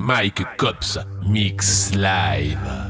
Mike 0.00 0.56
Cops 0.56 0.96
Mix 1.28 1.94
Live. 1.94 2.89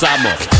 brazos, 0.00 0.55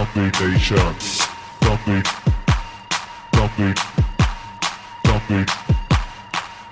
Domination. 0.00 0.94
Domin. 1.60 2.02
Domin. 3.32 3.74
Domin. 5.04 5.46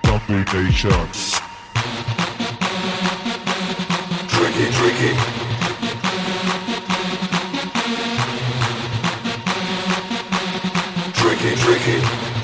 Domination. 0.02 1.08
Tricky, 4.28 4.66
tricky. 4.72 5.12
Tricky, 11.12 11.56
tricky. 11.56 12.37